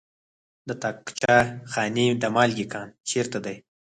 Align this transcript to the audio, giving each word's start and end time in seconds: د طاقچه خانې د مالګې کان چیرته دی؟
د 0.67 0.69
طاقچه 0.81 1.35
خانې 1.71 2.07
د 2.21 2.23
مالګې 2.35 2.65
کان 2.73 2.87
چیرته 3.09 3.37
دی؟ 3.45 3.55